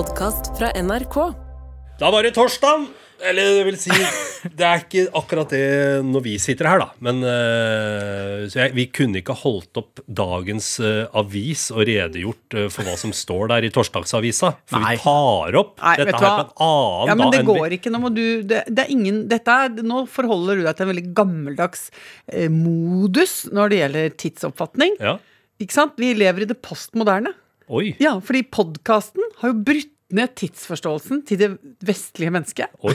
[0.00, 1.16] podkast fra NRK.
[2.00, 2.86] Da var det torsdag.
[3.20, 3.90] Eller det vil si,
[4.56, 5.64] det er ikke akkurat det
[6.08, 6.86] når vi sitter her, da.
[7.04, 12.70] Men eh, så jeg, vi kunne ikke holdt opp dagens eh, avis og redegjort eh,
[12.72, 14.54] for hva som står der i torsdagsavisa.
[14.72, 14.94] For Nei.
[14.96, 17.92] vi tar opp Nei, dette her på en annen Ja, men dag det går ikke.
[17.92, 20.92] Nå må du det, det er ingen Dette er Nå forholder du deg til en
[20.94, 21.90] veldig gammeldags
[22.32, 24.96] eh, modus når det gjelder tidsoppfatning.
[24.96, 25.18] Ja.
[25.60, 26.00] Ikke sant?
[26.00, 27.36] Vi lever i det postmoderne.
[27.70, 27.92] Oi.
[28.02, 31.48] Ja, fordi podkasten har jo brutt ned tidsforståelsen til det
[31.86, 32.72] vestlige mennesket.
[32.82, 32.94] Oi.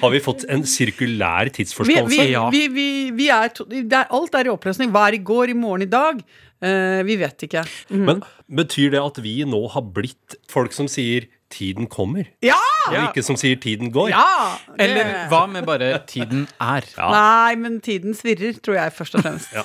[0.00, 2.08] Har vi fått en sirkulær tidsforståelse?
[2.08, 2.46] vi, Ja.
[2.54, 4.88] vi, vi, vi er, to, det er Alt er i oppløsning.
[4.94, 6.22] Hva er i går, i morgen, i dag?
[6.64, 7.66] Eh, vi vet ikke.
[7.92, 8.06] Mm.
[8.08, 8.22] Men
[8.62, 12.58] betyr det at vi nå har blitt folk som sier 'tiden kommer', Ja!
[12.88, 14.10] og ikke som sier 'tiden går'?
[14.10, 14.58] Ja!
[14.78, 16.88] Eller hva med bare 'tiden er'?
[16.96, 17.10] Ja.
[17.12, 19.52] Nei, men tiden svirrer, tror jeg først og fremst.
[19.54, 19.62] Ja.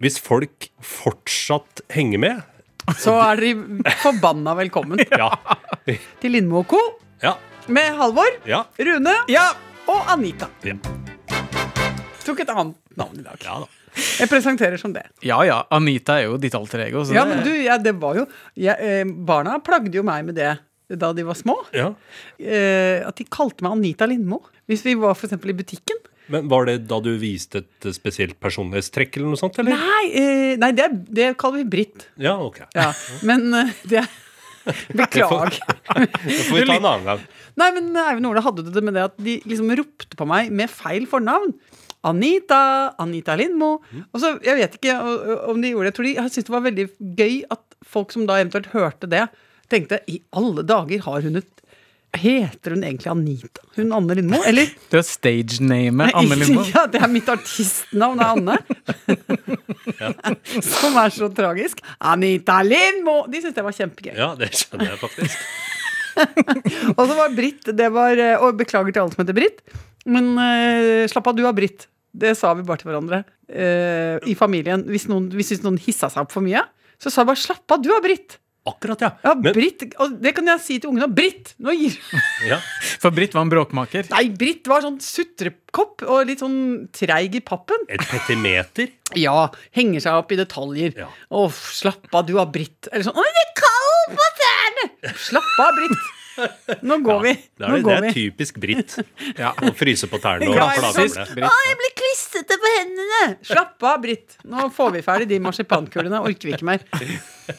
[0.00, 2.42] Hvis folk fortsatt henger med
[2.98, 5.28] Så er dere forbanna velkommen Ja.
[6.20, 6.80] til Lindmo og co.
[7.22, 7.36] Ja.
[7.68, 8.64] med Halvor, Ja.
[8.78, 9.12] Rune
[9.92, 10.48] og Anita.
[10.66, 10.74] Ja.
[12.22, 13.38] Tok et annet navn i dag.
[13.44, 13.68] ja da.
[14.18, 15.02] Jeg presenterer som det.
[15.26, 17.02] Ja ja, Anita er jo ditt alter ego.
[17.04, 18.26] Så Ja, det- men du, ja, det var jo
[18.56, 20.58] jeg, eh, Barna plagde jo meg med det
[20.98, 21.54] da de var små.
[21.72, 21.94] Ja.
[22.38, 24.42] Eh, at de kalte meg Anita Lindmo.
[24.72, 25.36] Hvis vi var f.eks.
[25.36, 26.00] i butikken.
[26.32, 29.58] Men Var det da du viste et eh, spesielt personlighetstrekk eller noe sånt?
[29.60, 29.76] eller?
[29.76, 32.06] Nei, eh, nei det, er- det kaller vi Britt.
[32.22, 32.62] Ja, ok.
[32.78, 32.90] Ja.
[33.26, 33.48] Men
[33.90, 34.04] det
[34.62, 35.56] det Beklager.
[35.58, 37.22] Det får vi ta en annen gang.
[37.58, 40.70] Nei, men Eivind Ola hadde det med det at de liksom ropte på meg med
[40.70, 41.50] feil fornavn.
[42.06, 42.60] Anita,
[43.02, 43.72] Anita Lindmo.
[44.12, 44.94] Og så, Jeg vet ikke
[45.50, 45.92] om de gjorde det.
[45.92, 46.86] Jeg tror de jeg syntes det var veldig
[47.18, 49.26] gøy at folk som da eventuelt hørte det,
[49.72, 51.62] tenkte i alle dager har hun et
[52.12, 53.62] Heter hun egentlig Anita?
[53.76, 54.42] Hun Anne Lindmo?
[54.44, 54.68] Eller?
[54.92, 56.64] Det er stage-namet Anne Lindmo.
[56.74, 58.58] Ja, det er mitt artistnavn, er Anne.
[60.74, 61.80] Som er så tragisk.
[61.98, 63.22] Anita Lindmo!
[63.32, 64.12] De syntes det var kjempegøy.
[64.18, 65.46] Ja, det skjønner jeg faktisk.
[66.98, 69.62] Og så var Britt det var, eh, Og beklager til alle som heter Britt,
[70.04, 71.86] men uh, slapp av, du har Britt.
[72.12, 74.84] Det sa vi bare til hverandre uh, i familien.
[74.90, 76.60] Hvis noen, hvis noen hissa seg opp for mye,
[77.00, 78.41] så sa vi bare 'slapp av, du har Britt'.
[78.64, 79.08] Akkurat, ja.
[79.24, 81.08] Ja, Men, Britt, Og det kan jeg si til ungene.
[81.10, 81.54] Britt!
[81.58, 81.96] Nå gir
[82.52, 82.60] ja.
[83.02, 84.06] For Britt var en bråkmaker.
[84.14, 87.86] Nei, Britt var sånn sutrekopp og litt sånn treig i pappen.
[87.90, 88.92] Et petimeter.
[89.18, 90.94] Ja, henger seg opp i detaljer.
[90.96, 91.10] Ja.
[91.36, 92.86] Å, slapp av, du har Britt.
[92.88, 96.06] Eller sånn 'Å, det er kaldt på tærne!' Slapp av, Britt.
[96.88, 97.32] Nå går vi.
[97.60, 98.12] Det er, er, det er vi.
[98.16, 98.94] typisk Britt.
[99.42, 99.50] Ja.
[99.52, 100.70] Å fryse på tærne og Ja.
[100.96, 101.18] Britt.
[101.36, 103.20] jeg blir klissete på hendene!
[103.44, 104.38] Slapp av, Britt.
[104.48, 106.22] Nå får vi ferdig de marsipankulene.
[106.24, 106.86] Orker vi ikke mer.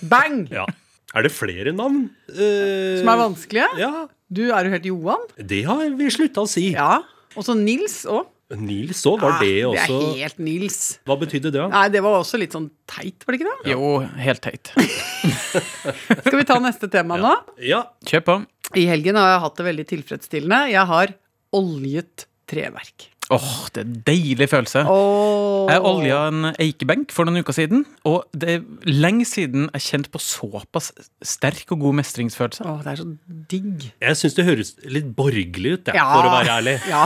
[0.02, 0.48] Bang!
[0.50, 0.66] Ja.
[1.14, 2.10] Er det flere navn?
[2.30, 3.68] eh, Som er vanskelige.
[3.80, 5.26] Ja, Du er jo helt Johan.
[5.38, 6.72] det har vi slutta å si.
[6.74, 7.02] Ja.
[7.38, 8.26] Og så Nils òg.
[8.54, 10.80] Nils òg, var det Det også er helt Nils.
[11.08, 11.54] Hva betydde det?
[11.54, 11.68] da?
[11.70, 13.72] Nei, det var også litt sånn teit, var det ikke det?
[13.72, 14.70] Jo, helt teit.
[16.26, 17.34] Skal vi ta neste tema nå?
[17.64, 18.36] Ja, Kjør på.
[18.78, 20.60] I helgen har jeg hatt det veldig tilfredsstillende.
[20.74, 21.14] Jeg har
[21.54, 23.08] oljet treverk.
[23.32, 24.82] Åh, det er en deilig følelse.
[24.92, 25.70] Oh.
[25.72, 30.12] Jeg olja en eikebenk for noen uker siden, og det er lenge siden jeg kjente
[30.14, 30.92] på såpass
[31.24, 32.66] sterk og god mestringsfølelse.
[32.68, 33.08] Åh, det er så
[33.54, 33.88] digg.
[34.04, 36.08] jeg syns det høres litt borgerlig ut, jeg, Ja.
[36.12, 36.76] for å være ærlig.
[36.92, 37.06] Ja,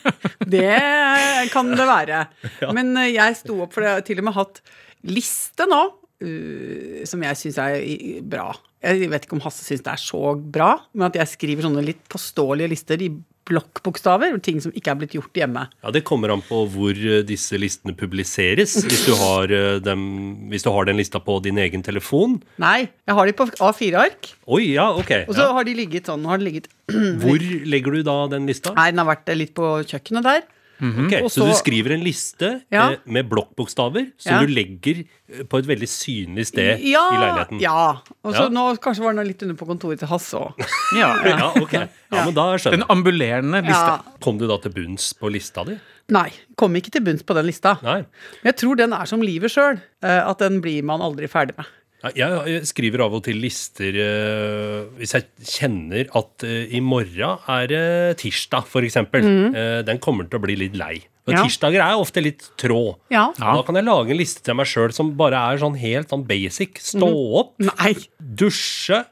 [0.54, 2.26] det kan det være.
[2.76, 4.60] Men eh, jeg sto opp, for jeg har til og med hatt
[5.06, 5.82] liste nå,
[6.22, 7.78] uh, som jeg syns er
[8.22, 8.50] bra.
[8.86, 11.84] Jeg vet ikke om Hasse syns det er så bra, men at jeg skriver sånne
[11.84, 13.10] litt påståelige lister i
[13.46, 15.62] blokkbokstaver, ting som ikke er blitt gjort hjemme.
[15.84, 18.74] Ja, Det kommer an på hvor eh, disse listene publiseres.
[18.82, 20.02] Hvis du har, eh, dem,
[20.50, 22.40] hvis du har den lista på din egen telefon.
[22.58, 25.12] Nei, jeg har de på A4-ark, Oi, ja, ok.
[25.28, 25.52] og så Ja.
[25.54, 26.26] har de ligget sånn.
[26.26, 26.66] Har de ligget
[27.22, 27.38] Hvor
[27.70, 28.74] legger du da den lista?
[28.74, 30.42] Nei, den har vært litt på kjøkkenet der.
[30.76, 32.90] Ok, okay, så, så- du skriver en liste Ja.
[32.92, 34.40] eh, med blokkbokstaver som Ja.
[34.44, 37.60] du legger eh, på et veldig synlig sted ja, i leiligheten?
[37.60, 38.00] Ja.
[38.24, 38.48] Og så Ja.
[38.52, 40.52] nå kanskje var den litt under på kontoret til Hasse òg.
[41.00, 41.14] Ja.
[41.24, 41.72] Ja, ok.
[42.12, 44.00] Ja, men da skjønner En Den ambulerende lista.
[44.04, 44.18] Ja.
[44.20, 45.78] Kom du da til bunns på lista di?
[46.08, 47.78] Nei, kom ikke til bunns på den lista.
[47.82, 48.02] Nei.
[48.42, 49.80] Men jeg tror den er som livet sjøl.
[50.02, 51.66] At den blir man aldri ferdig med.
[52.14, 55.26] Jeg, skriver av og til lister eh, hvis jeg
[55.56, 57.84] kjenner at eh, i morgen er det
[58.22, 59.00] tirsdag, f.eks.
[59.16, 59.56] Mm.
[59.88, 61.00] den kommer til å bli litt lei.
[61.26, 61.32] Mhm.
[61.34, 61.42] Ja.
[61.42, 62.96] Tirsdager er ofte litt trå.
[63.10, 63.32] Ja.
[63.36, 66.22] Da kan jeg lage en liste til meg sjøl som bare er sånn helt sånn
[66.26, 66.78] basic.
[66.78, 67.34] Stå Mhm.
[67.34, 67.94] opp, Nei.
[68.22, 69.04] dusje,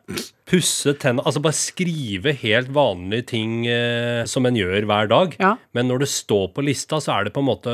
[0.46, 1.22] pusse tenna.
[1.24, 5.34] Altså bare skrive helt vanlige ting eh, som en gjør hver dag.
[5.40, 5.56] Ja.
[5.74, 7.72] Men når det står på lista, så er det på en måte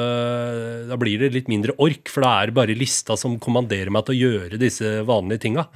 [0.88, 4.06] Da blir det litt mindre ork, for da er det bare lista som kommanderer meg
[4.06, 5.66] til å gjøre disse vanlige tinga.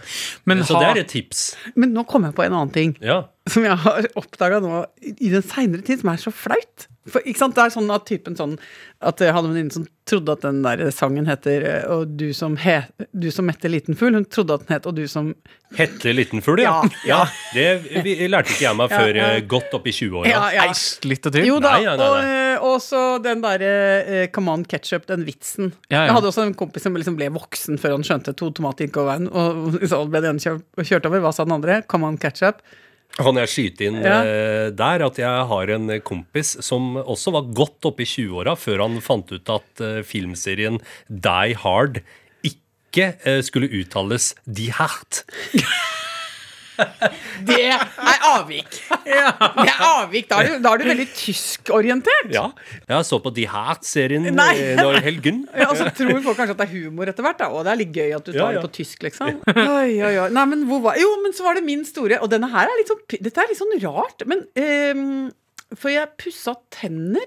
[0.46, 1.56] Men Så ha- det er et tips.
[1.76, 3.24] Men nå kom jeg på en annen ting Ja.
[3.46, 6.86] som jeg har oppdaga nå i den seinere tid, som er så flaut.
[7.04, 8.54] For, ikke sant, Det er sånn at typen sånn
[9.04, 12.30] At jeg hadde en venninne som trodde at den der sangen heter eh, Og du
[12.36, 12.78] som, he,
[13.12, 14.16] du som mette liten fugl.
[14.16, 15.34] Hun trodde at den het Og du som
[15.74, 16.76] Hette liten fugl, ja.
[17.02, 17.24] Ja.
[17.26, 17.48] ja.
[17.50, 19.30] Det vi, lærte ikke jeg meg før ja.
[19.34, 20.28] eh, godt opp i 20-åra.
[20.30, 20.66] Ja, ja.
[20.70, 21.48] Eist litt og til.
[21.48, 21.72] Jo da.
[21.74, 23.72] Nei, nei, nei, Og, og så den derre
[24.06, 25.72] uh, Come on ketchup, den vitsen.
[25.88, 26.04] Ja, ja.
[26.06, 29.00] Jeg hadde også en kompis som liksom ble voksen før han skjønte to tomater gikk
[29.02, 29.26] over veien.
[29.34, 31.26] Og så ble den ene kjørt, kjørt over.
[31.26, 31.80] Hva sa den andre?
[31.90, 32.62] Come on ketchup.
[33.14, 34.16] Kan jeg skyte inn Ja.
[34.26, 38.82] eh, der at jeg har en kompis som også var godt oppe i 20-åra før
[38.88, 42.00] han fant ut at eh, filmserien Die Hard
[42.42, 45.22] ikke eh, skulle uttales Die Hard.
[47.48, 48.78] Det er avvik.
[49.04, 50.28] Det er avvik.
[50.30, 52.30] Da er du, da er du veldig tyskorientert.
[52.34, 52.46] Ja.
[52.88, 54.50] Jeg så på De Hard-serien Nei.
[54.62, 55.44] eh, helgen.
[55.54, 57.38] Ja, og så tror folk kanskje at det er humor etter hvert.
[57.42, 57.50] Da.
[57.54, 58.58] Og det er litt gøy at du tar Ja, ja.
[58.58, 59.40] det på tysk, liksom.
[59.78, 60.28] Oi, oi, oi.
[60.34, 62.80] Nei, men hvor var Jo, men så var det min store Og denne her er
[62.80, 64.24] litt sånn Dette er litt sånn rart.
[64.30, 65.30] Men um,
[65.78, 67.24] For jeg pussa tenner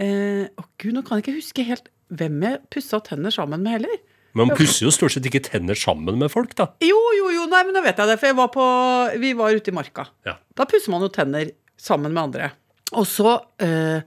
[0.00, 3.76] uh, Å gud, nå kan jeg ikke huske helt hvem jeg pussa tenner sammen med
[3.76, 3.98] heller.
[4.32, 6.68] Men man pusser jo stort sett ikke tenner sammen med folk, da.
[6.84, 8.18] Jo, jo, jo, nei, men da vet jeg det.
[8.20, 8.66] For jeg var på
[9.22, 10.06] Vi var ute i marka.
[10.28, 10.36] Ja.
[10.58, 11.50] Da pusser man jo tenner
[11.80, 12.52] sammen med andre.
[12.98, 14.02] Og så eh,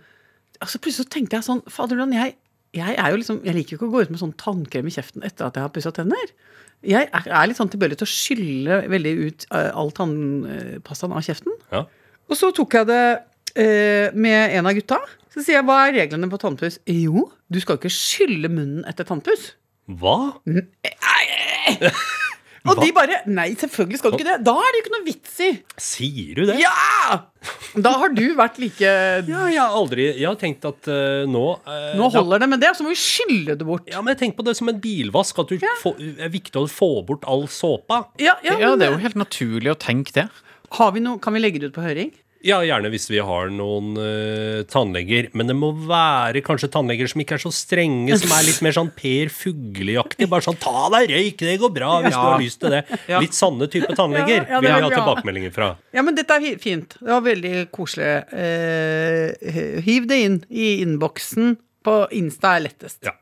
[0.59, 2.35] altså Plutselig så tenkte jeg sånn Fader, jeg,
[2.75, 4.93] jeg er jo liksom Jeg liker jo ikke å gå ut med sånn tannkrem i
[4.95, 6.31] kjeften etter at jeg har pussa tenner.
[6.83, 11.23] Jeg er, er litt sånn tilbøyelig til å skylle veldig ut eh, all tannpastaen av
[11.23, 11.55] kjeften.
[11.71, 11.85] Ja.
[12.31, 13.03] Og så tok jeg det
[13.59, 14.99] eh, med en av gutta.
[15.31, 16.79] Så sier jeg hva er reglene på tannpuss?
[16.89, 19.53] Jo, du skal jo ikke skylle munnen etter tannpuss.
[19.87, 20.17] Hva?
[22.63, 24.37] Og de bare Nei, selvfølgelig skal du ikke det.
[24.47, 25.49] Da er det jo ikke noe vits i.
[25.83, 26.55] Sier du det?
[26.61, 27.17] Ja!
[27.75, 28.87] Da har du vært like
[29.27, 32.61] Ja, jeg har aldri Jeg har tenkt at uh, nå uh, Nå holder det med
[32.63, 33.89] det, og så må vi skylle det bort.
[33.91, 35.43] Ja, men Tenk på det som en bilvask.
[35.43, 38.05] At du får, er viktig å få bort all såpa.
[38.21, 40.29] Ja, ja, Ja, det er jo helt naturlig å tenke det.
[40.79, 42.13] har vi noe, Kan vi legge det ut på høring?
[42.43, 45.29] Ja, gjerne hvis vi har noen uh, tannleger.
[45.31, 48.75] Men det må være kanskje tannleger som ikke er så strenge, som er litt mer
[48.75, 50.27] sånn Per Fugelli-aktig.
[50.31, 52.83] Bare sånn 'ta deg røyk, det går bra', hvis du har lyst til det.
[53.07, 53.21] Ja.
[53.23, 55.69] Litt sanne type tannleger Ja, ja, vil vi ha tilbakemeldinger fra.
[55.95, 56.97] Ja, men dette er fint.
[56.99, 58.11] Det var veldig koselig.
[58.35, 61.55] Eh, hiv det inn i innboksen.
[61.83, 63.01] På Insta er lettest.
[63.03, 63.15] Ja.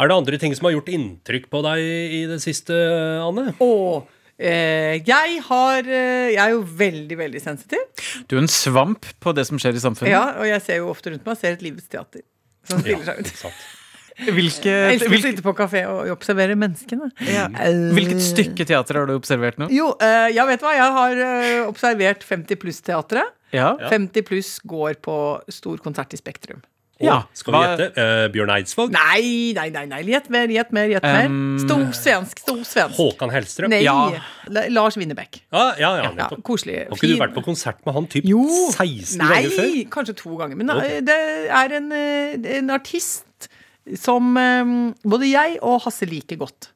[0.00, 2.74] Er det andre ting som har gjort inntrykk på deg i det siste,
[3.22, 3.52] Anne?
[3.52, 7.84] Eh, jeg har eh, Jeg er jo veldig, veldig sensitiv.
[8.26, 10.10] Du er en svamp på det som skjer i samfunnet.
[10.10, 12.24] Ja, og jeg ser jo ofte rundt meg ser et livets teater.
[12.66, 13.56] Som spiller seg ut.
[14.14, 17.08] Hvilke, Jeg elsker å sitte på kafé og observere menneskene.
[17.26, 17.48] Ja.
[17.96, 19.66] hvilket stykke teater har du observert nå?
[19.74, 20.74] Jo, eh, ja, vet hva?
[20.76, 23.34] Jeg har eh, observert 50 pluss-teatret.
[23.54, 23.72] Ja.
[23.90, 25.16] 50 pluss går på
[25.50, 26.62] stor konsert i Spektrum.
[27.02, 27.16] Ja.
[27.34, 27.86] Skal vi gjette?
[27.98, 28.92] Uh, Bjørn Eidsvåg?
[28.94, 30.02] Nei, nei, nei, nei.
[30.06, 30.86] gjett mer, gjett mer.
[30.92, 32.96] gjett mer Um, Stor svensk, stor svensk.
[33.00, 33.70] Håkan Hellstrøm?
[33.72, 34.20] Nei, Ja.
[34.70, 35.40] Lars Winnerbäck.
[35.52, 36.86] Ja, ja, ja, Ja, koselig.
[36.88, 38.44] Har ikke du vært på konsert med han typ Jo.
[38.70, 39.70] 16 Nei, ganger før?
[39.74, 40.56] Nei, kanskje to ganger.
[40.56, 40.82] Men Ok.
[40.84, 41.18] eh, det
[41.50, 43.48] er en, eh, en artist
[43.96, 46.70] som um, både jeg og Hasse liker godt.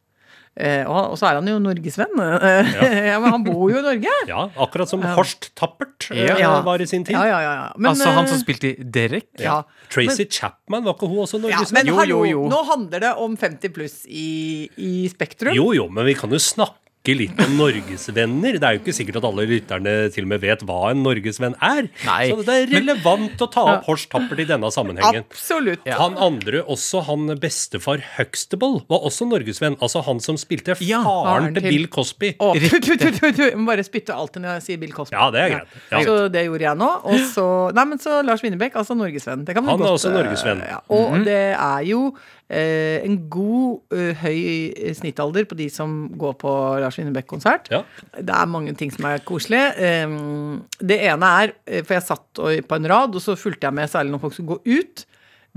[0.58, 2.18] Eh, og, så er han jo norgesvenn.
[2.18, 2.52] Ja.
[3.12, 3.18] ja.
[3.22, 4.14] men han bor jo i Norge.
[4.32, 6.56] Ja, akkurat som Horst Tappert eh, Ja.
[6.66, 7.14] var i sin tid.
[7.14, 7.68] Ja, ja, ja, ja.
[7.76, 9.30] Men, altså han som eh, spilte i Derek?
[9.42, 9.60] ja.
[9.88, 11.86] Tracy Chapman, var ikke hun også Ja, norgesvenn?
[11.86, 12.42] men Jo, jo, jo.
[12.50, 15.54] nå handler det om 50 pluss i, i Spektrum.
[15.56, 18.58] Jo, jo, men vi kan jo snakke litt om norgesvenner.
[18.58, 21.56] Det er jo ikke sikkert at alle lytterne til og med vet hva en norgesvenn
[21.64, 21.88] er.
[22.06, 25.26] Nei, Så det er relevant å ta opp Horst Tappert i denne sammenhengen.
[25.28, 25.86] Absolutt.
[25.98, 29.78] Han andre også, han bestefar Huxtable, var også norgesvenn.
[29.84, 32.34] Altså han som spilte Ja, faren til Bill Cosby.
[32.38, 35.16] Å, Jeg må bare spytte alltid når jeg sier Bill Cosby.
[35.16, 35.76] Ja, det er greit.
[35.92, 36.02] Ja.
[36.04, 36.90] Så det gjorde jeg nå.
[37.08, 37.46] Og så
[37.76, 39.44] Nei, men så Lars Winnebekk, altså norgesvenn.
[39.46, 40.64] Det kan man Han er også eh, norgesvenn.
[40.66, 40.80] Ja.
[40.94, 42.02] Og det er jo
[42.48, 47.70] eh, en god, uh, høy snittalder på de som går på Lars Winnerbäck-konsert.
[47.72, 47.82] Ja.
[48.14, 49.90] Det er mange ting som er koselige.
[50.08, 53.78] Um, det ene er, eh, for jeg satt på en rad, og så fulgte jeg
[53.78, 55.06] med særlig når folk skulle gå ut,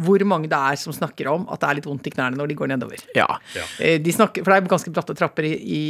[0.03, 2.51] hvor mange det er som snakker om at det er litt vondt i knærne når
[2.51, 3.01] de går nedover.
[3.17, 3.27] Ja.
[3.79, 5.81] Eh, De snakker, for det er ganske bratte trapper i, i,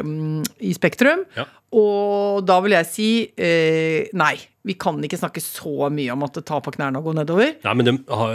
[0.00, 1.24] um, i Spektrum.
[1.36, 1.46] Ja.
[1.78, 3.08] Og da vil jeg si
[3.38, 4.34] eh, nei.
[4.66, 7.54] Vi kan ikke snakke så mye om at det tar på knærne å gå nedover.
[7.64, 7.94] Nei, men de,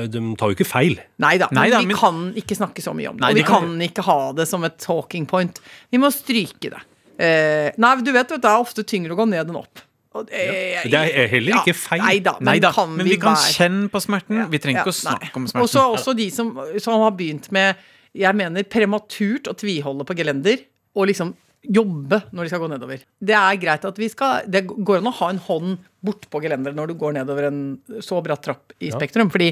[0.09, 0.95] de tar jo ikke feil.
[1.21, 3.21] Nei da, Nei men da, vi men- kan ikke snakke så mye om det.
[3.27, 5.59] Nei, og vi kan- kan ikke ha det som et talking point.
[5.93, 6.81] Vi må stryke det.
[7.21, 9.83] Eh, nei, du vet, vet det er ofte tyngre å gå ned enn opp.
[10.15, 10.43] Og det,
[10.87, 12.01] Det er heller ikke feil.
[12.01, 14.45] Nei da, men, Nei da, kan men vi kan være- kjenne på smerten.
[14.49, 15.15] Vi trenger Ja, ikke å nei.
[15.19, 15.61] snakke om smerten.
[15.65, 17.75] Og så også de som, som har begynt med
[18.15, 20.61] jeg mener prematurt å tviholde på gelender
[20.95, 21.33] og liksom
[21.67, 22.99] jobbe når de skal gå nedover.
[23.19, 26.75] Det er greit at vi skal Det går an å ha en hånd bortpå gelenderet
[26.77, 27.59] når du går nedover en
[27.99, 29.29] så bratt trapp i Spektrum.
[29.33, 29.49] Fordi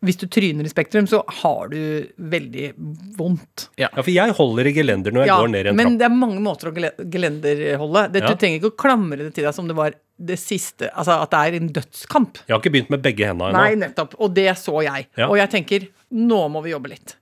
[0.00, 1.80] hvis du tryner i Spektrum, så har du
[2.16, 2.70] veldig
[3.18, 3.66] vondt.
[3.80, 6.14] Ja, for jeg holder i gelender når jeg går ned i en men det er
[6.14, 8.06] mange måter å gele- gelenderholde.
[8.12, 8.28] Det, Ja.
[8.32, 11.30] Du trenger ikke å klamre det til deg som det var det siste Altså at
[11.32, 12.40] det er en dødskamp.
[12.46, 14.14] Jeg har ikke begynt med begge hendene Nei, nettopp.
[14.20, 15.06] Og det så jeg.
[15.16, 15.28] Ja.
[15.28, 17.16] Og jeg tenker nå må vi jobbe litt.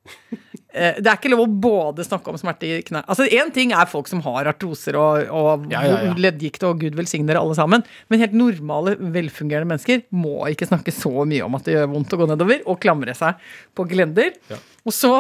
[0.74, 3.70] Eh, Det er ikke lov å både snakke om smerte i knær Altså Én ting
[3.72, 6.16] er folk som har artroser og, og Ja, ja, ja.
[6.20, 10.92] leddgikt og gud velsigne dere alle sammen, men helt normale, velfungerende mennesker må ikke snakke
[10.92, 13.40] så mye om at det gjør vondt å gå nedover, og klamre seg
[13.72, 14.36] på gelender.
[14.84, 15.14] Og så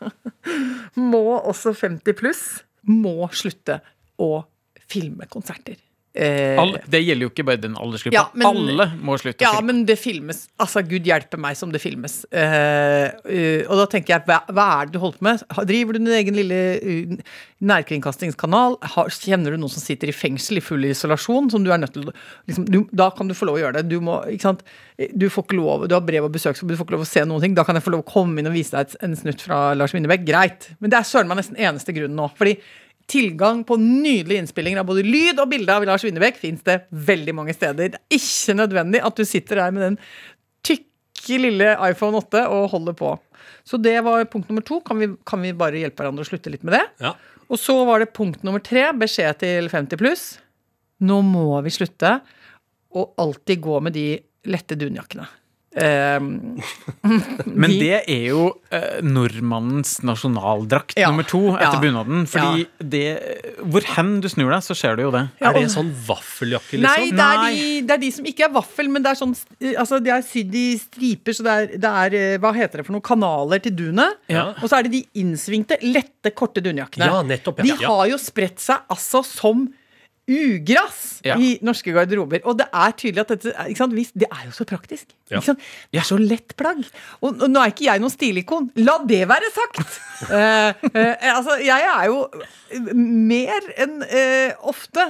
[1.12, 2.42] må også 50 pluss
[2.88, 3.80] må slutte
[4.20, 4.44] å
[4.88, 5.76] filme konserter.
[6.14, 8.14] Eh, All, det gjelder jo ikke bare den aldersgruppa.
[8.14, 9.54] Ja, men- Alle må slutte å filme.
[9.54, 10.46] ja, men det filmes.
[10.62, 12.24] Altså, Gud hjelpe meg som det filmes.
[12.30, 15.42] Eh, eh, og da tenker jeg, hva, hva er det du holder på med?
[15.66, 17.16] Driver du din egen lille uh,
[17.66, 18.78] nærkringkastingskanal?
[18.94, 21.50] Har, kjenner du noen som sitter i fengsel i full isolasjon?
[21.50, 22.06] Som du er nødt til
[22.46, 23.88] liksom, du, Da kan du få lov å gjøre det.
[23.90, 24.20] Du må?
[25.18, 27.26] Du får ikke lov, du har brev og besøksforbud, du får ikke lov å se
[27.26, 27.58] noen ting.
[27.58, 29.74] Da kan jeg få lov å komme inn og vise deg et, en snutt fra
[29.74, 30.22] Lars Winnebekk.
[30.30, 30.70] Greit.
[30.78, 32.30] Men det er søren meg nesten eneste grunnen nå.
[32.38, 32.54] fordi
[33.10, 37.34] Tilgang på nydelige innspillinger av både lyd og bilde av Lars Winnebekk fins det veldig
[37.36, 37.92] mange steder.
[37.92, 39.98] Det er ikke nødvendig at du sitter der med den
[40.64, 43.12] tykke lille iPhone 8 og holder på.
[43.64, 44.80] Så det var punkt nummer to.
[44.84, 46.84] Kan vi, kan vi bare hjelpe hverandre å slutte litt med det?
[47.04, 47.14] Ja.
[47.52, 50.24] Og så var det punkt nummer tre, beskjed til 50 pluss.
[51.04, 52.18] Nå må vi slutte
[52.94, 54.08] å alltid gå med de
[54.48, 55.26] lette dunjakkene.
[55.74, 56.60] Ehm,
[57.60, 62.24] Men det er jo eh, nordmannens nasjonaldrakt Ja, nummer to etter ja, bunaden.
[62.30, 63.02] Fordi det
[63.58, 65.24] Hvor hen du snur deg, så ser du jo det.
[65.42, 67.18] Ja, Er det en sånn vaffeljakke, Nei, liksom?
[67.18, 67.52] det er, Nei.
[67.58, 69.34] de, det er de som ikke er vaffel, men det er sånn
[69.74, 72.88] Altså, de er sydd i striper, så det er, det er eh, Hva heter det
[72.88, 73.04] for noe?
[73.04, 74.20] Kanaler til dunet.
[74.30, 74.52] Ja.
[74.60, 77.10] Og så er det de innsvingte, lette, korte dunjakkene.
[77.10, 77.74] Ja, nettopp, ja.
[77.74, 79.66] De har jo spredt seg altså som
[80.30, 81.36] ugress Ja.
[81.40, 82.40] i norske garderober.
[82.44, 83.52] Og det er tydelig at dette?
[84.14, 85.12] Det er jo så praktisk.
[85.30, 85.40] Ja.
[85.40, 86.84] Det er så lett plagg.
[87.20, 88.70] Og, og nå er ikke jeg noen stilikon.
[88.76, 90.00] La det være sagt!
[90.24, 92.20] Eh, eh, altså, jeg er jo
[92.94, 95.02] mer enn eh, ofte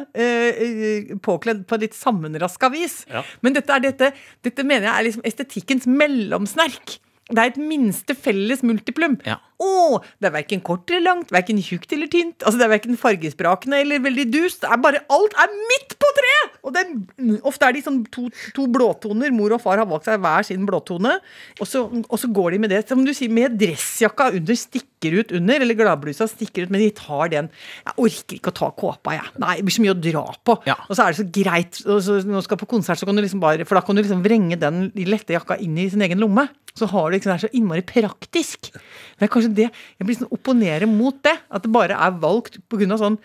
[1.23, 3.03] påkledd på litt sammenraska vis.
[3.13, 3.23] Ja.
[3.45, 4.11] Men dette, er dette,
[4.43, 6.97] dette mener jeg er liksom estetikkens mellomsnerk.
[7.31, 9.17] Det er et minste felles multiplum.
[9.29, 9.39] Ja.
[9.63, 12.43] Å, det er verken kort eller langt, verken tjukt eller tynt.
[12.43, 14.63] Altså, det er verken fargesprakende eller veldig dust.
[14.65, 16.57] Det er bare Alt er midt på treet!
[16.65, 19.33] Og det er, ofte er de sånn to, to blåtoner.
[19.35, 21.19] Mor og far har valgt seg hver sin blåtone.
[21.61, 25.19] Og så, og så går de med det, som du sier, med dressjakka under, stikker
[25.21, 27.51] ut under, eller gladblusa stikker ut, men de tar den.
[27.85, 29.35] Jeg orker ikke å ta kåpa, jeg.
[29.45, 30.59] Nei, det blir så mye å dra på.
[30.69, 30.79] Ja.
[30.89, 31.81] Og så er det så greit.
[31.85, 33.97] Og så, når du skal på konsert, så kan du liksom bare For da kan
[33.97, 36.49] du liksom vrenge den lette jakka inn i sin egen lomme.
[36.75, 38.73] Så har du liksom, det er så innmari praktisk.
[38.75, 41.37] Det er kanskje det Jeg blir sånn opponerer mot det.
[41.51, 43.19] At det bare er valgt på av sånn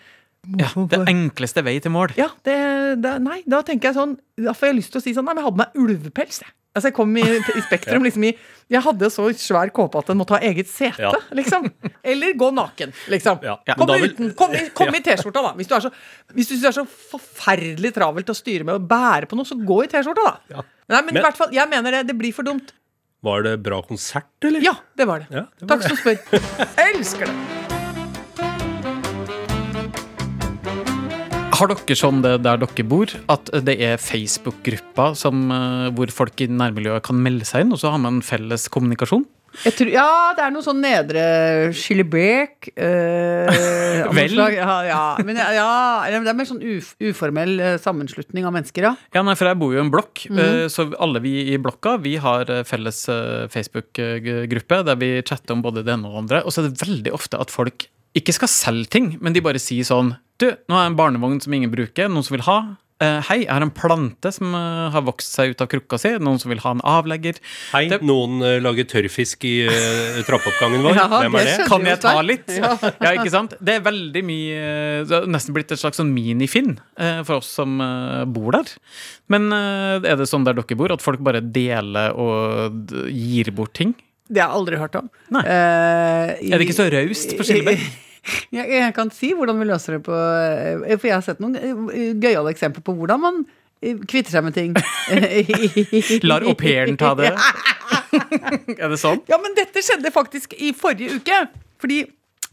[0.58, 2.14] Ja, det enkleste vei til mål.
[2.16, 2.56] Ja, det,
[3.02, 5.34] det Nei, da tenker jeg sånn Da får jeg lyst til å si sånn Nei,
[5.34, 6.54] men jeg hadde med meg ulvepels, jeg.
[6.70, 8.30] Altså, jeg kom i, i Spektrum liksom i
[8.70, 11.10] Jeg hadde så svær kåpe at den måtte ha eget sete, Ja.
[11.38, 11.66] liksom.
[12.06, 13.40] Eller gå naken, liksom.
[13.42, 15.50] Ja, ja, Kom, vil- uten, kom, i, kom i T-skjorta, da.
[15.58, 15.90] Hvis du, så,
[16.36, 19.48] hvis du synes det er så forferdelig travelt å styre med å bære på noe,
[19.48, 20.36] så gå i T-skjorta, da.
[20.54, 20.62] Ja.
[20.90, 22.04] Nei, men, Men- i hvert fall, jeg mener det.
[22.12, 22.70] Det blir for dumt.
[23.20, 24.62] Var det bra konsert, eller?
[24.64, 25.26] Ja, det var det.
[25.28, 26.16] Ja, det var Takk som spør.
[26.32, 27.34] Jeg elsker det.
[31.60, 36.48] Har dere sånn det der dere bor, at det er Facebook-grupper eh, hvor folk i
[36.48, 39.26] nærmiljøet kan melde seg inn, og så har man felles kommunikasjon?
[39.50, 40.06] Tror, ja,
[40.38, 41.22] det er noe sånn nedre
[41.76, 44.38] Skillebek Øh, Vel?
[44.54, 45.66] Ja, ja, men ja,
[46.06, 48.94] det er mer sånn uf, uformell eh, sammenslutning av mennesker, ja.
[49.14, 51.96] Ja, nei, for jeg bor jo i en blokk, eh, så alle vi i blokka
[52.04, 56.22] vi har eh, felles eh, Facebook-gruppe der vi chatter om både det ene og det
[56.24, 56.42] andre.
[56.46, 59.60] Og så er det veldig ofte at folk ikke skal selge ting, men de bare
[59.62, 62.60] sier sånn Du, nå har jeg en barnevogn som ingen bruker, noen som vil ha?
[63.00, 66.10] Eh, hei, jeg har en plante som eh, har vokst seg ut av krukka si.
[66.20, 67.38] Noen som vil ha en avlegger.
[67.72, 70.96] Hei, Det- noen eh, lager tørrfisk i uh, trappeoppgangen vår.
[71.00, 71.68] Ja, Hvem er det det?
[71.70, 72.52] Kan jeg ta litt?
[72.52, 72.74] Ja.
[73.14, 73.54] ikke sant?
[73.60, 74.60] Det er veldig mye
[75.08, 76.74] Det har nesten blitt et slags sånn mini-Finn
[77.24, 77.78] for oss som
[78.34, 78.68] bor der.
[79.32, 83.94] Men er det sånn der dere bor, at folk bare deler og gir bort ting?
[84.30, 85.08] Det har jeg aldri hørt om.
[85.34, 85.42] Nei.
[85.42, 87.88] Eh, Er det ikke så raust på Skillebekk?
[88.52, 91.56] Jeg, jeg kan si hvordan vi løser det på eh, For jeg har sett noen
[91.56, 93.42] eh, gøyale eksempler på hvordan man
[93.80, 94.76] eh, kvitter seg med ting.
[96.28, 97.32] Lar au pairen ta det?
[98.80, 99.22] er det sånn?
[99.30, 101.42] Ja, men dette skjedde faktisk i forrige uke.
[101.80, 102.02] Fordi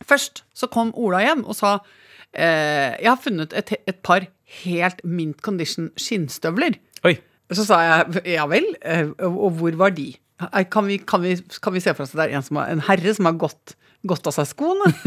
[0.08, 1.80] først så kom Ola hjem og sa
[2.32, 4.30] eh, Jeg har funnet et, et par
[4.64, 6.80] helt mint condition skinnstøvler.
[7.08, 7.18] Oi.
[7.54, 8.66] Så sa jeg ja vel,
[9.24, 10.10] og hvor var de?
[10.70, 12.68] Kan vi, kan vi, kan vi se for oss at det er en, som har,
[12.70, 13.74] en herre som har gått,
[14.10, 14.94] gått av seg skoene?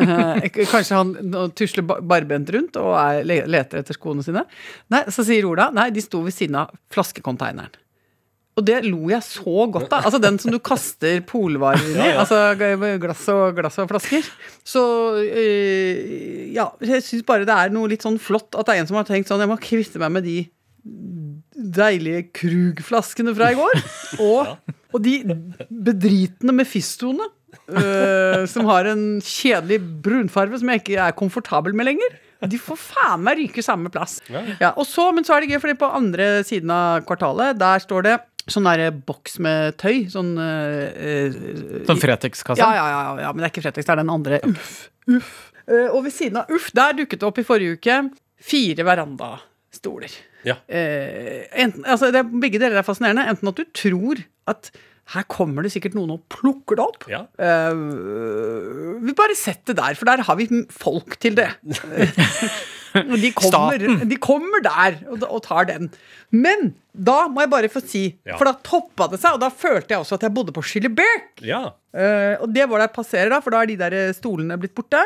[0.00, 4.44] Eh, Kanskje han tusler barbent rundt og er, leter etter skoene sine?
[4.88, 7.74] Nei, Så sier Ola nei, de sto ved siden av flaskekonteineren.
[8.60, 10.06] Og det lo jeg så godt av.
[10.06, 11.96] Altså den som du kaster polvarer i.
[12.22, 12.38] Altså
[13.02, 14.30] glass og, glass og flasker.
[14.66, 14.82] Så
[15.24, 16.00] øh,
[16.54, 18.98] ja, jeg syns bare det er noe litt sånn flott at det er en som
[19.00, 20.38] har tenkt sånn Jeg må kvitte meg med de
[21.80, 23.82] deilige Krug-flaskene fra i går.
[24.30, 24.54] Og,
[24.90, 25.20] og de
[25.70, 27.28] bedritne Mefistoene.
[27.68, 32.18] Øh, som har en kjedelig brunfarve som jeg ikke er komfortabel med lenger.
[32.48, 34.18] De får faen meg ryke samme plass.
[34.30, 37.82] Ja, og så, men så er det gøy, fordi på andre siden av kvartalet, der
[37.84, 38.16] står det
[38.50, 40.06] sånn der boks med tøy.
[40.12, 41.36] Sånn øh,
[41.88, 42.62] Sånn Fretex-kasse?
[42.62, 44.40] ja, ja, ja, ja, men det er ikke Fretex, det er den andre.
[44.48, 44.88] Uff.
[45.10, 45.36] Uff.
[45.70, 48.00] Uh, og ved siden av Uff, der dukket det opp i forrige uke
[48.40, 50.14] fire verandastoler.
[50.48, 50.56] Ja.
[50.64, 53.28] Uh, enten, altså det, begge deler er fascinerende.
[53.30, 54.72] Enten at du tror at
[55.10, 57.02] her kommer det sikkert noen og plukker det opp.
[57.10, 57.24] Ja.
[57.34, 61.50] Uh, vi bare setter det der, for der har vi folk til det.
[62.90, 65.84] De kommer, de kommer der og, og tar den.
[66.34, 68.34] Men da må jeg bare få si, Ja.
[68.34, 71.38] for da toppa det seg, og da følte jeg også at jeg bodde på Skillebekk.
[71.46, 71.60] Ja.
[71.94, 74.58] Uh, og det var der jeg passerer, da, for da er de der eh, stolene
[74.58, 75.04] blitt borte.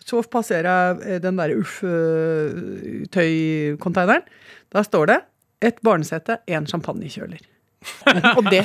[0.00, 4.24] Så passerer jeg den der uff-tøykonteineren.
[4.72, 5.18] da står det
[5.66, 7.40] et barnesete, én champagnekjøler.
[8.36, 8.62] Og det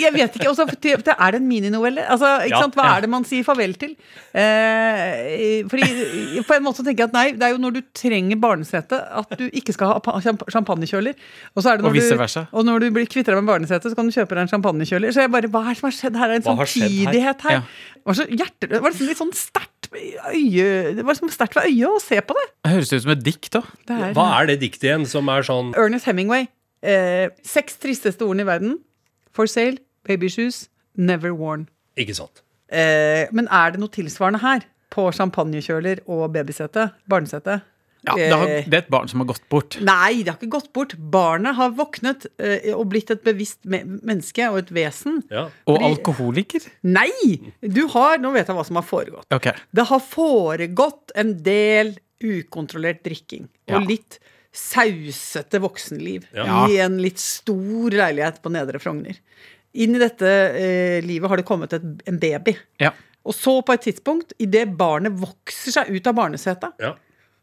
[0.00, 0.50] Jeg vet ikke.
[0.50, 2.04] Også, det det er det en mininovelle?
[2.10, 2.76] Altså, ikke Ja, sant?
[2.76, 2.96] Hva ja.
[2.96, 3.94] er det man sier farvel til?
[4.34, 8.40] Eh, fordi På en måte tenker jeg at nei, det er jo når du trenger
[8.40, 10.20] barnesete at du ikke skal ha
[10.52, 11.16] champagnekjøler.
[11.54, 11.94] Og, så er det Og
[12.52, 15.14] Og når du blir kvitt deg med barnesete, så kan du kjøpe deg en champagnekjøler.
[15.14, 16.34] Så jeg bare, hva er det som har skjedd her?
[16.34, 17.50] Er en samtidighet her?
[17.50, 17.62] her?
[17.62, 17.94] Ja.
[17.94, 21.56] Det var så hjerte, det var liksom litt sånn sterkt øye, Det var liksom sterkt
[21.56, 22.44] ved øyet å se på det.
[22.64, 23.62] Det høres ut som et dikt, da.
[23.88, 26.48] er, Hva er det diktet igjen som er sånn Ernest Hemingway.
[26.84, 28.78] Eh, seks tristeste ordene i verden.
[29.34, 31.66] For sale, baby shoes, never worn.
[31.98, 32.42] Ikke sant?
[32.70, 34.66] Eh, men er det noe tilsvarende her?
[34.94, 36.90] På champagnekjøler og babysete?
[37.10, 37.62] Barnesete?
[38.04, 39.78] Ja, det, har, Eh, det er et barn som har gått bort.
[39.80, 40.92] Nei, det har ikke gått bort.
[40.98, 45.22] Barnet har våknet eh, og blitt et bevisst me menneske og et vesen.
[45.32, 45.46] Ja.
[45.66, 46.66] Og fordi- alkoholiker?
[46.84, 47.38] Nei!
[47.64, 49.24] Du har Nå vet jeg hva som har foregått.
[49.32, 49.56] Okay.
[49.72, 53.48] Det har foregått en del ukontrollert drikking.
[53.68, 53.78] Ja.
[53.80, 54.18] Og litt
[54.54, 56.26] sausete voksenliv.
[56.34, 56.64] Ja.
[56.70, 59.18] I en litt stor leilighet på Nedre Frogner.
[59.74, 62.54] Inn i dette eh, livet har det kommet et, en baby.
[62.82, 62.92] Ja.
[63.26, 66.92] Og så på et tidspunkt, idet barnet vokser seg ut av barnesetet, Ja.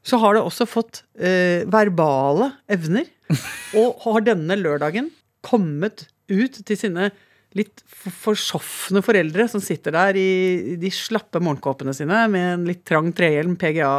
[0.05, 3.09] så har det også fått eh, verbale evner.
[3.81, 5.09] Og har denne lørdagen
[5.43, 7.09] kommet ut til sine
[7.57, 12.85] litt for- forsofne foreldre som sitter der i de slappe morgenkåpene sine med en litt
[12.87, 13.89] trang trehjelm, PGA,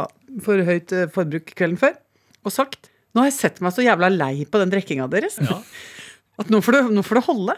[0.41, 1.93] for høyt eh, forbruk kvelden før,
[2.47, 5.37] og sagt Nå har jeg sett meg så jævla lei på den drikkinga deres.
[6.41, 7.57] At nå får, det, nå får det holde.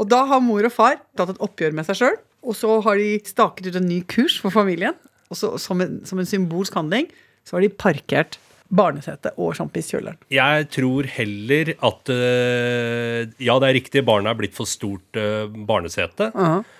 [0.00, 2.98] Og da har mor og far tatt et oppgjør med seg sjøl, og så har
[2.98, 4.96] de staket ut en ny kurs for familien.
[5.30, 7.10] Og så som en, som en symbolsk handling
[7.46, 8.38] så har de parkert
[8.72, 10.16] barnesetet og sjampiskjøleren.
[10.32, 15.44] Jeg tror heller at eh, Ja, det er riktig, barnet er blitt for stort uh,
[15.68, 16.30] barnesete.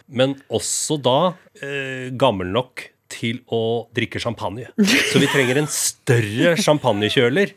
[0.09, 1.19] Men også da
[1.61, 4.71] eh, gammel nok til å drikke champagne.
[5.11, 7.55] Så vi trenger en større champagnekjøler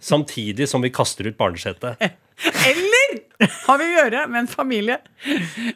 [0.00, 2.00] samtidig som vi kaster ut barnesetet.
[2.42, 3.18] Eller
[3.66, 4.98] har vi å gjøre med en familie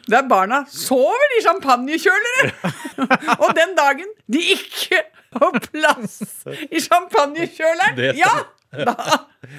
[0.07, 2.51] der barna sover i champagnekjølere!
[3.43, 5.03] og den dagen de ikke
[5.37, 6.21] har plass
[6.71, 8.33] i champagnekjøleren, ja!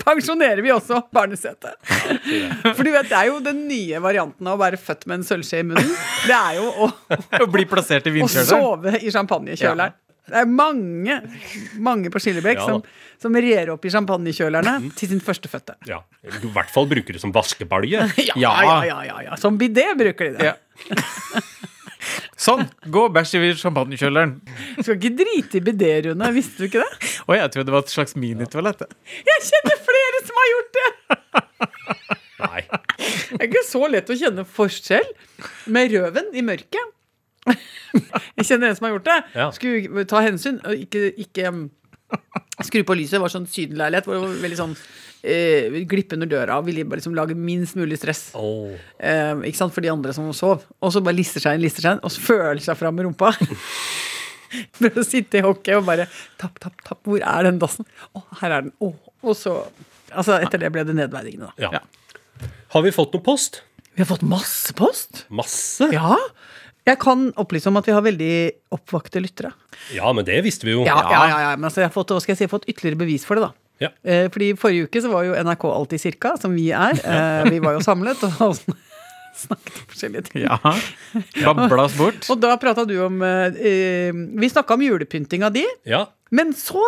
[0.04, 1.78] Da pensjonerer vi også barnesetet.
[1.86, 5.24] For du vet, det er jo den nye varianten av å være født med en
[5.24, 5.94] sølvskje i munnen.
[6.26, 6.90] Det er jo å,
[7.38, 9.96] å bli plassert i å sove i champagnekjøleren.
[10.28, 11.14] Det er mange,
[11.80, 12.82] mange på Skillebekk Ja som,
[13.22, 15.78] som rer opp i champagnekjølerne til sin førstefødte.
[15.88, 16.02] Ja.
[16.26, 18.04] I hvert fall bruker det som vaskebalje.
[18.28, 19.38] Ja, ja, ja, ja, ja.
[19.40, 20.54] Som bidé bruker de det.
[22.38, 22.66] Sånn.
[22.88, 24.36] Gå og bæsj i champagnekjøleren.
[24.76, 27.10] Du skal ikke drite i bidé-Rune, visste du ikke det?
[27.26, 28.84] Og jeg trodde det var et slags minitoalett.
[29.26, 30.88] Jeg kjenner flere som har gjort det!
[32.38, 32.60] Nei.
[32.98, 35.10] Det er ikke så lett å kjenne forskjell
[35.74, 36.94] med røven i mørket.
[37.48, 39.18] Jeg kjenner en som har gjort det.
[39.34, 39.50] Ja.
[39.56, 41.66] Skulle ta hensyn og ikke, ikke um,
[42.64, 43.16] skru på lyset.
[43.16, 44.76] Det var sånn sydenleilighet hvor det var veldig sånn
[45.28, 46.58] eh, glippe under døra.
[46.66, 48.30] Ville bare liksom lage minst mulig stress.
[48.38, 48.72] oh.
[48.98, 50.64] Eh, ikke sant, for de andre som sov.
[50.80, 53.08] Og så bare lister seg inn, lister seg inn, og så føler seg fram med
[53.08, 53.34] rumpa.
[54.78, 56.06] For å sitte i hockey og bare
[56.40, 57.02] tapp, tapp, tapp.
[57.04, 57.84] Hvor er den dassen?
[58.16, 58.72] Å, her er den.
[58.80, 58.94] Å.
[59.28, 59.58] Og så
[60.08, 61.66] Altså, etter det ble det nedverdigende, da.
[61.66, 61.82] Ja.
[61.82, 62.48] Ja.
[62.72, 63.58] Har vi fått noe post?
[63.92, 65.26] Vi har fått masse post.
[65.28, 65.90] Masse?
[65.92, 66.16] Ja.
[66.88, 68.32] Jeg kan opplyse om at vi har veldig
[68.72, 69.50] oppvakte lyttere.
[69.92, 70.86] Ja, men det visste vi jo.
[70.88, 71.50] Ja, ja, ja, ja.
[71.60, 73.36] Men altså, jeg har fått, hva skal jeg si, jeg har fått ytterligere bevis for
[73.36, 73.67] det, da.
[73.82, 73.90] Ja.
[74.02, 76.98] Eh, fordi Forrige uke så var jo NRK alltid cirka, som vi er.
[76.98, 78.58] Eh, vi var jo samlet og
[79.44, 80.46] snakket om forskjellige ting.
[80.46, 80.58] Ja.
[81.54, 82.26] Babla oss bort.
[82.32, 86.06] Og da prata du om eh, Vi snakka om julepyntinga di, Ja.
[86.34, 86.82] men så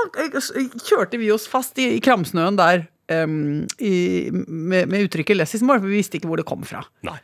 [0.88, 5.88] kjørte vi oss fast i, kramsnøen der i, med, med uttrykket 'less is more', for
[5.90, 6.84] vi visste ikke hvor det kom fra.
[7.02, 7.16] Nei.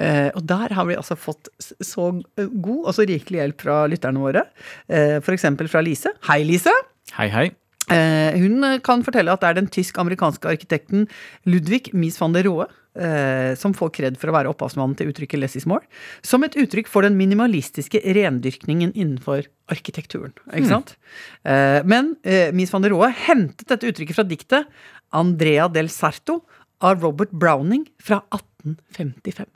[0.00, 1.50] Eh, og der har vi altså fått
[1.84, 2.08] så
[2.38, 4.46] god og så rikelig hjelp fra lytterne våre.
[4.88, 6.14] Eh, eksempel fra Lise.
[6.28, 6.72] Hei, Lise!
[7.18, 7.48] Hei, hei.
[7.90, 11.08] Eh, hun kan fortelle at det er den tysk-amerikanske arkitekten
[11.50, 15.40] Ludvig Mies van der Rohe eh, som får kred for å være opphavsmannen til uttrykket
[15.40, 15.82] 'less is more',
[16.22, 20.32] som et uttrykk for den minimalistiske rendyrkningen innenfor arkitekturen.
[20.54, 20.96] Ikke sant?
[21.42, 21.86] Mm.
[21.88, 22.16] men
[22.54, 24.68] Mies van der Rohe hentet dette uttrykket fra diktet
[25.12, 26.42] 'Andrea del Sarto'
[26.80, 29.48] av Robert Browning fra 1855.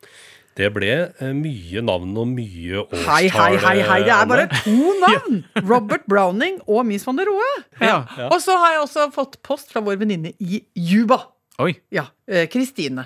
[0.56, 0.88] Det ble
[1.20, 3.02] eh, mye navn og mye årstall.
[3.10, 5.42] Hei, hei, hei, hei, det er bare to navn!
[5.68, 7.50] Robert Browning og Mies van der Rohe.
[7.82, 7.98] Ja.
[8.30, 11.18] Og så har jeg også fått post fra vår venninne i Juba.
[11.60, 11.74] Oi.
[11.92, 13.04] Ja, eh, Kristine.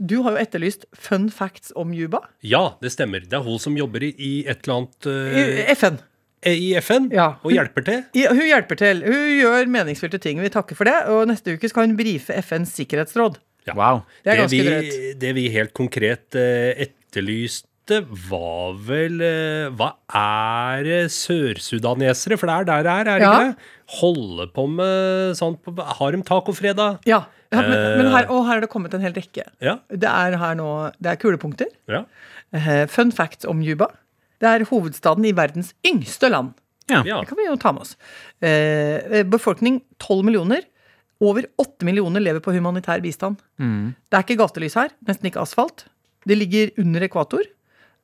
[0.00, 2.24] Du har jo etterlyst fun facts om Juba.
[2.42, 3.22] Ja, det stemmer.
[3.22, 5.98] Det er hun som jobber i, et eller annet I eh, FN.
[6.48, 7.34] i FN Ja.
[7.44, 8.02] og hjelper til.
[8.16, 9.02] I, hun hjelper til.
[9.04, 10.40] Hun gjør meningsfylte ting.
[10.42, 10.96] Vi takker for det.
[11.12, 13.38] Og neste uke skal hun brife FNs sikkerhetsråd.
[13.68, 13.74] Ja.
[13.76, 14.02] Wow.
[14.24, 15.18] Det er Det ganske drøyt.
[15.20, 17.66] det vi helt konkret eh, etterlyste,
[18.30, 22.38] var vel eh, Hva er det sørsudanesere?
[22.38, 23.32] For det er der det er, er det Ja.
[23.34, 23.56] ikke det?
[24.00, 27.00] Holde på med sånt på, Har de tacofredag?
[27.06, 27.96] Ja, ja men, Eh.
[27.98, 29.42] men her, og her er det kommet en hel rekke.
[29.60, 29.78] Ja.
[29.90, 31.66] Det er her nå Det er kulepunkter.
[31.88, 32.04] ja.
[32.52, 33.86] Eh, fun facts om Juba.
[34.40, 36.54] Det er hovedstaden i verdens yngste land.
[36.88, 37.02] Ja.
[37.06, 37.20] ja.
[37.20, 37.96] Det kan vi jo ta med oss.
[38.42, 40.62] Eh, befolkning 12 millioner.
[41.20, 43.40] Over åtte millioner lever på humanitær bistand.
[43.60, 44.92] Det er ikke gatelys her.
[45.08, 45.84] Nesten ikke asfalt.
[46.24, 47.44] Det ligger under ekvator.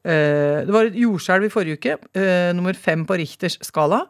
[0.07, 4.05] Eh, det var et jordskjelv i forrige uke, eh, nummer fem på Richters skala.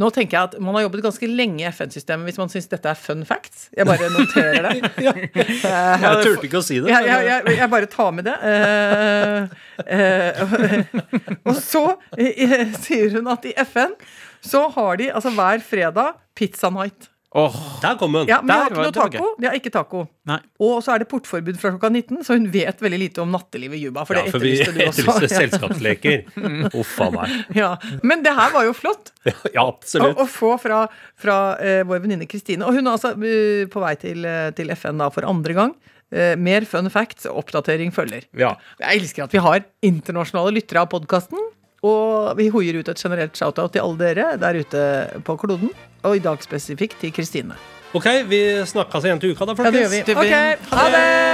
[0.00, 2.88] Nå tenker jeg at Man har jobbet ganske lenge i FN-systemet hvis man syns dette
[2.88, 3.68] er fun facts.
[3.76, 4.90] Jeg bare noterer det.
[5.06, 5.12] ja.
[5.14, 6.90] Jeg turte ikke å si det.
[6.90, 8.34] jeg, jeg, jeg, jeg bare tar med det.
[8.50, 10.84] Eh, eh,
[11.48, 11.84] og så
[12.16, 13.94] eh, sier hun at i FN
[14.44, 17.10] så har de altså hver fredag pizza night.
[17.34, 18.28] Åh, Der kom hun.
[18.30, 19.28] Ja, Men de har ikke noe taco.
[19.42, 20.02] De har ikke taco.
[20.30, 20.36] nei.
[20.62, 23.74] Og så er det portforbud fra klokka 19, så hun vet veldig lite om nattelivet
[23.80, 24.04] i Juba.
[24.06, 26.20] For Ja, det for vi etterlyste du etterlyste selskapsleker.
[26.78, 27.34] Uff a meg.
[27.64, 27.72] Ja.
[28.06, 29.10] Men det her var jo flott
[29.56, 30.20] Ja, å, absolutt.
[30.22, 30.84] å få fra,
[31.18, 32.62] fra uh, vår venninne Kristine.
[32.68, 35.74] Og hun er altså uh, på vei til, uh, til FN da for andre gang.
[36.14, 38.28] Uh, mer fun facts oppdatering følger.
[38.38, 38.54] Ja.
[38.78, 41.40] Jeg elsker at vi har internasjonale lyttere av podkasten.
[41.84, 44.82] Og vi hoier ut et generelt shout-out til alle dere der ute
[45.26, 45.72] på kloden.
[46.04, 47.58] Og i dag spesifikt til Kristine.
[47.94, 50.02] Ok, vi snakkes igjen til uka, da, Ja, det gjør vi.
[50.16, 50.52] Okay.
[50.58, 51.33] Ok, ha det!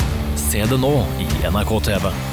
[0.51, 2.30] Se det nå i NRK TV.